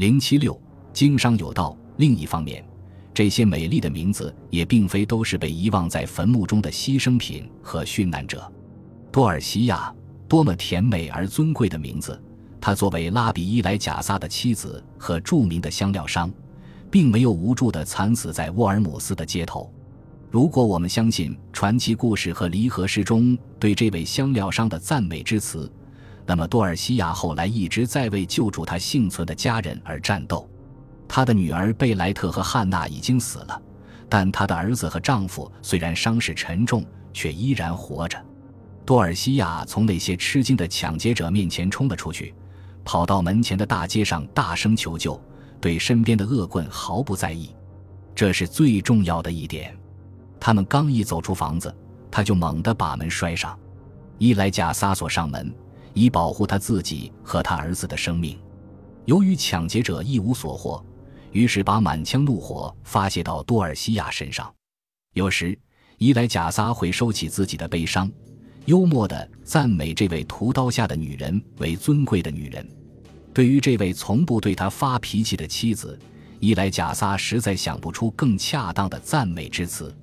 [0.00, 0.58] 零七六，
[0.94, 1.76] 经商有道。
[1.98, 2.64] 另一方面，
[3.12, 8.50] 这些美丽的名字也并非都是被遗忘在坟墓中的牺牲品和殉难者。
[9.12, 9.94] 多尔西亚，
[10.26, 12.18] 多么甜美而尊贵的名字！
[12.62, 16.32] 她作为拉比伊莱贾萨的妻子和著名的香料商，
[16.90, 19.70] 并没有无助地惨死在沃尔姆斯的街头。
[20.30, 25.70] 如果我们相信传奇故事和离合诗中对这位香料商的赞美之词，
[26.30, 30.48] 那么多尔西亚后来一直在为救助他幸存的家人而战斗。
[31.08, 33.62] 她的女儿贝莱特和汉娜已经死了，
[34.08, 38.16] 但她的儿子和丈夫虽然伤势沉重，却依然活着。
[38.86, 42.32] 多尔西亚从那些吃惊的抢劫者面前冲了出去，
[42.84, 45.20] 跑到门前的大街上大声求救，
[45.60, 47.52] 对身边的恶棍毫不在意。
[48.14, 49.76] 这是最重要的一点。
[50.38, 51.74] 他们刚一走出房子，
[52.08, 53.58] 他就猛地把门摔上。
[54.18, 55.52] 伊莱贾撒锁上门，
[55.94, 58.38] 以保护他自己和他儿子的生命。
[59.06, 60.84] 由于抢劫者一无所获。
[61.32, 64.52] 于是把满腔怒火发泄到多尔西亚身上。
[65.12, 65.56] 有时，
[65.98, 68.10] 伊莱贾撒会收起自己的悲伤，
[68.64, 72.68] 幽默地赞美这位屠刀下的女人为尊贵的女人。
[73.32, 75.96] 对于这位从不对他发脾气的妻子，
[76.40, 79.94] 伊莱贾撒实在想不出更恰当的赞美之词。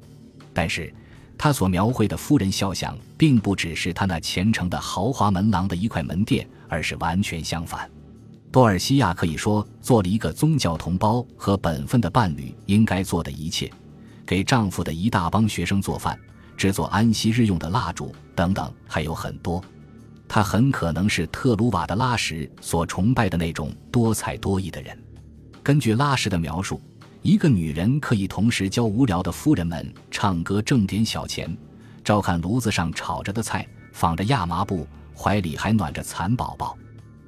[0.53, 0.94] 但是，
[1.38, 7.90] 他所描绘的夫人肖像，并不只是他那虔诚的豪华门廊的一块门店，而是完全相反。
[8.52, 13.72] 多尔西亚可以说做了一个宗教同胞和本分的伴侣应该做的一切，
[14.26, 16.18] 给丈夫的一大帮学生做饭，
[16.56, 19.64] 制作安息日用的蜡烛等等，还有很多。
[20.28, 24.98] 他很可能是特鲁瓦的拉什所崇拜的那种多才多艺的人。
[25.62, 26.82] 根据拉什的描述，
[27.28, 31.53] 一个女人可以同时教无聊的夫人们唱歌挣点小钱，
[32.02, 36.78] 照看炉子上炒着的菜，纺着亚麻布，怀里还暖着蚕宝宝。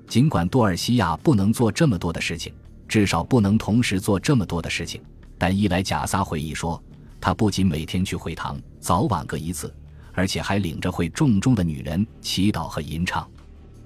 [0.08, 2.54] 尽管多尔西亚不能做这么多的事情，
[2.88, 5.02] 至少不能同时做这么多的事情，
[5.38, 6.82] 但伊莱贾撒回忆说，
[7.20, 9.76] 他不仅每天去会堂，早晚各一次，
[10.14, 13.30] 而且还领着会众中的女人祈祷和吟唱。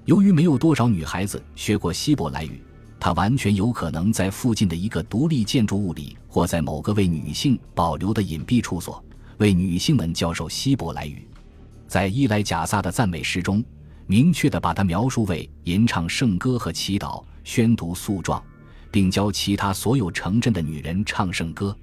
[0.04, 2.62] 由于没有多少女孩子学过希伯来语，
[3.04, 9.04] 他完全有可能在附近的一个独立建筑物里，或在某个为女性保留的隐蔽处所，
[9.36, 11.28] 为女性们教授希伯来语。
[11.86, 13.62] 在伊莱贾撒的赞美诗中。
[14.06, 18.42] 明确地把它描述为吟唱圣歌和祈祷、宣读诉状，
[18.90, 21.76] 并教其他所有城镇的女人唱圣歌。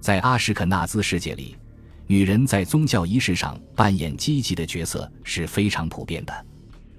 [0.00, 1.56] 在阿什肯纳兹世界里，
[2.06, 6.46] 女人在宗教仪式上扮演积极的角色是非常普遍的。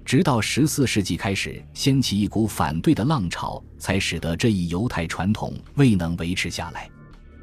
[0.04, 6.88] 直到十四世纪开始掀起一股反对的浪潮，才使得这一犹太传统未能维持下来。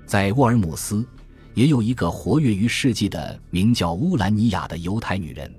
[0.05, 1.05] 在沃尔姆斯，
[1.53, 5.53] 也有一个活跃于世纪的名叫乌兰尼亚的犹太女人。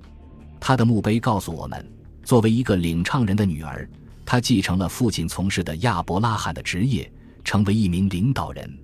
[0.59, 1.85] 她的墓碑告诉我们，
[2.23, 3.89] 作为一个领唱人的女儿，
[4.25, 7.11] 她继承了父亲从事的亚伯拉罕的职业，
[7.43, 8.77] 成为一名领导人。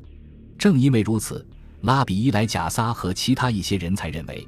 [0.58, 1.46] 正因为如此，
[1.82, 4.48] 拉比伊莱贾撒和其他一些人才认为，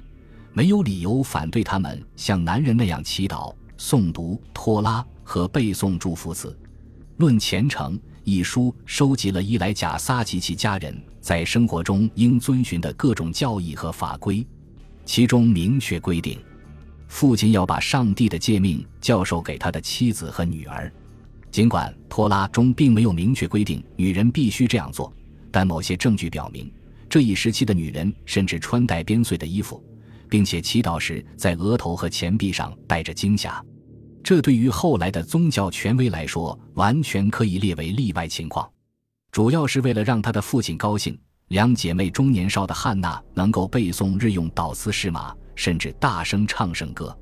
[0.57, 6.49] 没有理由反对他们像男人那样祈祷、诵读托拉和背诵祝福词。
[7.17, 14.43] 《论虔诚》一书收集了伊莱贾撒及其家人在生活中应遵循的各种教义和法规，
[15.05, 16.39] 其中明确规定。
[17.07, 20.91] 父亲要把上帝的诫命教授给他的妻子和女儿，
[21.51, 25.13] 尽管托拉中并没有明确规定女人必须这样做，
[25.51, 26.67] 但某些证据表明，
[27.07, 29.79] 这一时期的女人甚至穿戴边碎的衣服，
[30.29, 33.61] 并且祈祷时在额头和前臂上戴着金匣。
[34.23, 38.69] 这对于后来的宗教权威来说，完全可以列为例外情况。
[39.31, 41.17] 主要是为了让他的父亲高兴，
[41.49, 45.33] 两姐妹中年少的汉娜能够背诵日用祷词诗码。
[45.57, 47.17] 甚至大声唱圣歌，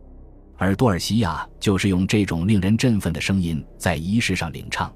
[0.58, 4.94] 而多尔西亚就是用这种令人振奋的声音在仪式上领唱。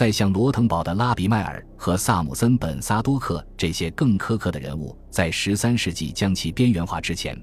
[0.00, 7.38] 在像罗滕堡的拉比迈尔和萨姆森本萨多克这些更苛刻的人物在十三世纪将其边缘化之前，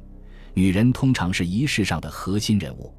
[0.56, 2.92] 女人通常是仪式上的核心人物。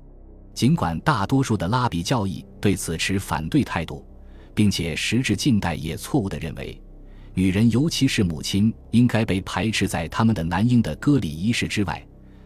[0.54, 4.06] 尽管大多数的拉比教义对此持反对态度，
[4.54, 6.80] 并且时至近代也错误地认为，
[7.34, 12.00] 女人尤其是母亲应该被排斥在他们的男婴的割礼仪式之外。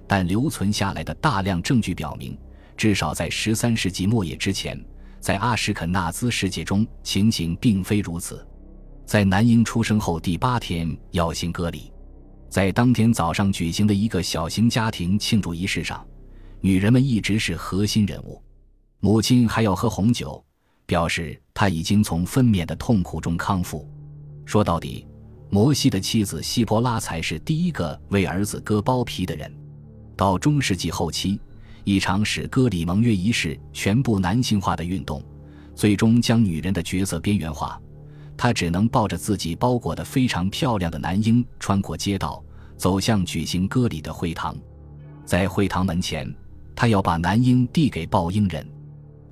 [0.06, 2.38] 但留存下来的大量证据表明，
[2.75, 4.82] 至少在十三世纪末叶之前，
[5.23, 8.45] 在阿什肯纳兹世界中情形并非如此。
[9.07, 11.93] 在男婴出生后第八天要行割礼，
[12.49, 16.05] 在当天早上举行的一个小型家庭庆祝仪式上，
[16.61, 18.43] 女人们一直是核心人物。
[18.99, 20.45] 母亲还要喝红酒，
[20.87, 23.89] 表示她已经从分娩的痛苦中康复。
[24.45, 25.07] 说到底，
[25.51, 29.53] 摩西的妻子希波拉才是第一个为儿子割包皮的人。
[30.17, 31.41] 到中世纪后期，
[31.84, 35.23] 一场使割礼盟约仪式全部男性化的运动，
[35.75, 37.81] 最终将女人的角色边缘化。
[38.37, 42.43] 她只能抱着自己包裹的非常漂亮的男婴，穿过街道，
[42.76, 44.56] 走向举行歌礼的会堂。
[45.25, 46.32] 在会堂门前，
[46.75, 48.67] 她要把男婴递给抱婴人，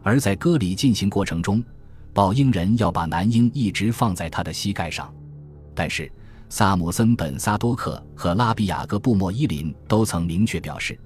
[0.03, 1.63] 而在歌礼进行过程中，
[2.13, 5.13] 抱婴人要把男婴一直放在他的膝盖上。
[5.75, 6.11] 但是，
[6.49, 10.99] 萨姆森·本·萨多克和拉比亚戈·布莫伊林都曾明确表示，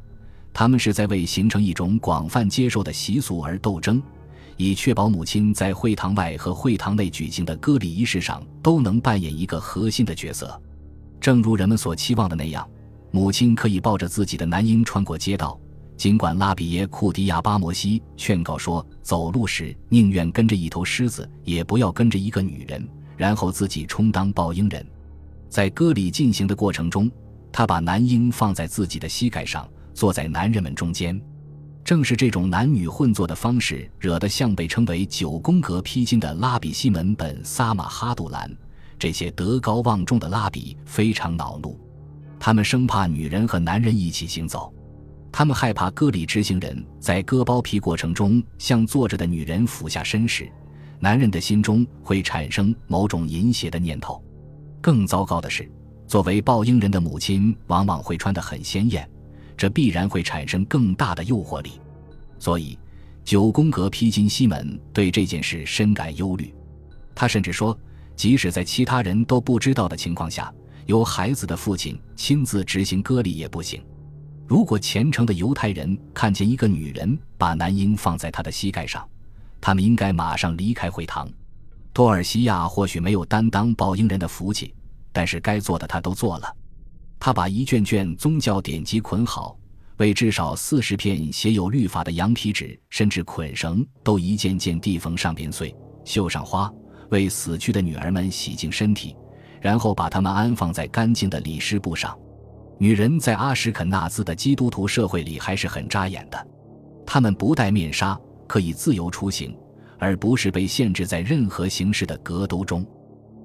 [0.55, 4.01] 他们是在为形成一种广泛接受的习俗而斗争。
[4.57, 10.63] 以确保母亲在会堂外和会堂内举行的割礼仪式上都能扮演一个核心的角色，
[11.21, 12.65] 正如人们所期望的那样，
[13.11, 15.59] 母亲可以抱着自己的男婴穿过街道。
[15.97, 24.87] 尽管拉比耶库迪亚巴摩西劝告说，走路时宁愿跟着一头狮子，也不要跟着一个女人，然后自己充当抱婴人。
[25.49, 27.11] 在割礼进行的过程中，
[27.51, 31.19] 他把男婴放在自己的膝盖上，坐在男人们中间。
[31.85, 38.51] 正是这种男女混坐的方式，惹得像被称为“九宫格披巾”的拉比西门本萨马哈杜兰
[38.99, 41.79] 这些德高望重的拉比非常恼怒。
[42.41, 44.73] 他们生怕女人和男人一起行走，
[45.31, 50.51] 他们害怕割礼执行人在割包皮过程中向坐着的女人俯下身时，
[51.01, 54.25] 男人的心中会产生某种淫邪的念头。
[54.81, 55.71] 更糟糕的是，
[56.07, 59.07] 作为报应人的母亲往往会穿得很鲜艳。
[59.57, 61.81] 这必然会产生更大的诱惑力，
[62.39, 62.79] 所以
[63.25, 66.55] 九宫格披荆西门对这件事深感忧虑。
[67.15, 67.79] 他甚至说，
[68.17, 70.53] 即使在其他人都不知道的情况下，
[70.87, 73.83] 由孩子的父亲亲自执行割礼也不行。
[74.47, 79.09] 如果虔诚的犹太人看见一个女人把男婴放在他的膝盖上，
[79.61, 81.27] 他们应该马上离开会堂。
[81.93, 84.75] 多尔西亚或许没有担当抱婴人的福气，
[85.13, 86.55] 但是该做的他都做了。
[87.25, 89.57] 他把一卷卷宗教典籍捆好，
[89.97, 95.75] 为至少四十片写有律法的羊皮纸甚至捆绳都一件件地缝上边穗，
[96.05, 96.71] 绣上花，
[97.09, 99.17] 为死去的女儿们洗净身体，
[99.59, 102.15] 然后把她们安放在干净的礼尸布上。
[102.77, 106.47] 女人在阿什肯纳兹的基督徒社会里还是很扎眼的，
[107.07, 109.57] 她们不戴面纱，可以自由出行，
[109.99, 112.87] 而不是被限制在任何形式的格斗中。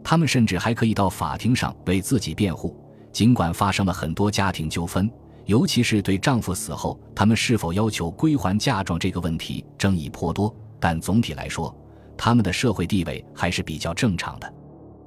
[0.03, 2.77] 她们甚至还可以到法庭上为自己辩护。
[3.11, 5.09] 尽管发生了很多家庭纠纷，
[5.45, 11.75] 尤其是对丈夫死后他们是否要求归还嫁妆这个问题争议颇多，但总体来说，
[12.15, 14.53] 他们的社会地位还是比较正常的。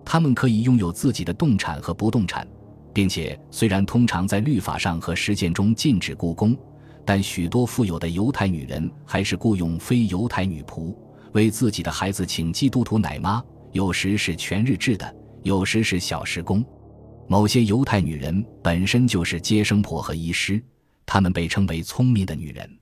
[0.04, 2.46] 他们可以拥有自己的动产和不动产，
[2.92, 6.56] 并且虽然通常在律法上和实践中禁止雇工，
[7.04, 10.92] 但许多富有的犹太女人还是雇佣非犹太女仆
[11.32, 16.64] 为自己的孩子请基督徒奶妈，有时是全日制的，有时是小时工。
[17.28, 20.62] 某些犹太女人本身就是接生婆和医师，
[21.06, 22.78] 她们被称为聪明的女人。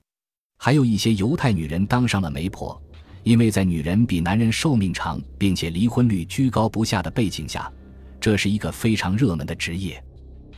[0.57, 2.79] 还有一些犹太女人当上了媒婆，
[3.23, 7.71] 因为在女人比男人寿命长并且离婚率居高不下的背景下，
[8.19, 10.03] 这是一个非常热门的职业。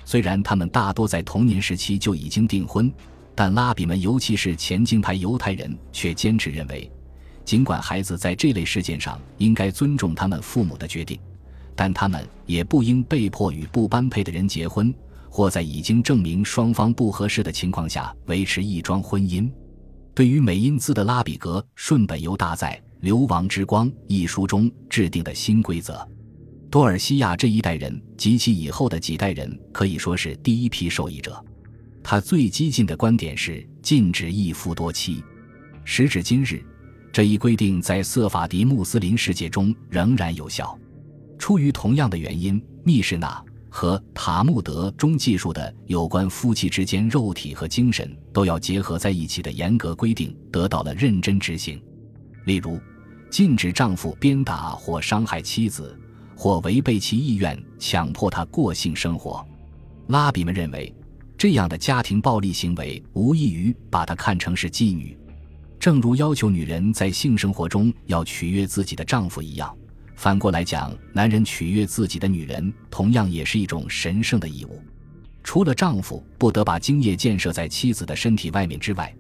[0.05, 2.91] 虽然她们大多在童年时期就已经订婚，
[3.35, 6.91] 但拉比们，尤其是前进派犹太人，却坚持认为，
[7.45, 11.19] 尽管孩子在这类事件上应该尊重他们父母的决定。
[11.75, 14.93] 但他们也不应被迫与不般配的人结婚，
[15.29, 19.51] 或在已经证明双方不合适的情况下维持一桩婚姻。
[20.13, 26.07] 对于美因兹的拉比格顺本由大在《流亡之光》一书中制定的新规则，
[26.69, 31.43] 多尔西亚这一代人及其以后的几代人可以说是第一批受益者。
[32.03, 35.23] 他最激进的观点是禁止一夫多妻。
[35.83, 36.63] 时至今日，
[37.11, 40.77] 这一规定在瑟法迪穆斯林世界中仍然有效。
[41.37, 51.81] 出于同样的原因，密室纳和塔木德中记述的有关夫妻之间肉体和精神都要结合在一起的严格规定得到了认真执行。
[52.45, 52.79] 例如，
[53.29, 55.99] 禁止丈夫鞭打或伤害妻子，
[56.35, 59.45] 或违背其意愿强迫她过性生活。
[60.07, 60.93] 拉比们认为，
[61.37, 65.17] 这样的家庭暴力行为无异于把她看成是妓女，
[65.79, 69.75] 正如要求女人在性生活中要取悦自己的丈夫一样。
[70.15, 74.81] 反过来讲，男人取悦自己的女人，同样也是一种神圣的义务。
[75.43, 79.13] 除了丈夫不得把精液建设在妻子的身体外面之外，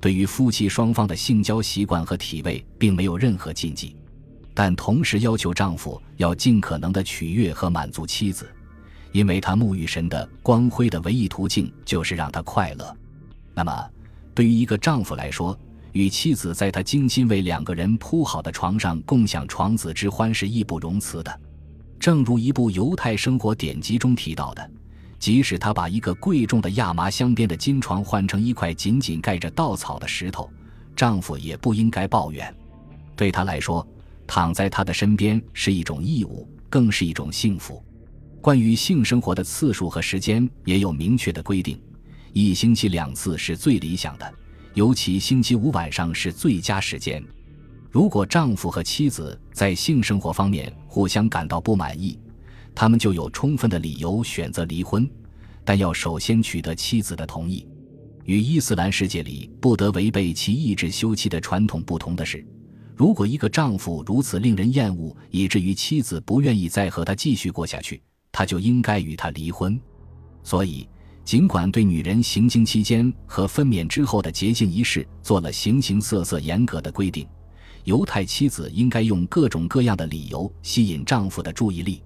[0.00, 3.94] 对于夫妻双方的性交习惯和体位，并没有任何禁忌。
[4.54, 8.48] 但同时要求丈夫要尽可能的取悦和满足妻子，
[9.12, 12.96] 因为他沐浴神的光辉的唯一途径就是让她快乐。
[13.52, 13.90] 那么，
[14.34, 15.58] 对于一个丈夫来说，
[15.96, 21.40] 与妻子在他精心为两个人铺好的床上共享床子之欢是义不容辞的。
[21.98, 24.70] 正如一部犹太生活典籍中提到的，
[25.18, 30.50] 即使他把一个贵重的亚麻镶边的金床换成一块紧紧盖着稻草的石头，
[30.94, 32.54] 丈夫也不应该抱怨。
[33.16, 33.86] 对他来说，
[34.26, 37.82] 躺在他的身边是一种义务，更是一种幸福。
[38.42, 41.80] 关于性生活的次数和时间也有明确的规定，
[42.34, 44.30] 一星期两次是最理想的，
[44.76, 47.24] 尤其星期五晚上是最佳时间。
[47.90, 52.18] 如果丈夫和妻子在性生活方面互相感到不满意，
[52.74, 55.08] 他们就有充分的理由选择离婚，
[55.64, 57.66] 但要首先取得妻子的同意。
[58.24, 62.46] 与伊斯兰世界里不得违背其意志休妻的传统不同的是，
[62.94, 68.02] 如果一个丈夫如此令人厌恶，以至于妻子不愿意再和他继续过下去。
[68.30, 69.80] 他就应该与他离婚，
[70.42, 70.86] 所以
[71.26, 77.26] 尽管对女人行经期间和分娩之后的洁净仪式做了形形色色严格的规定，
[77.82, 82.00] 犹太妻子应该用各种各样的理由吸引丈夫的注意力。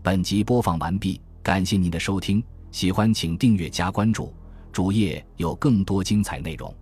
[0.00, 2.40] 本集播放完毕，感谢您的收听，
[2.70, 4.32] 喜欢请订阅加关注，
[4.70, 6.72] 主页有更多精彩内容。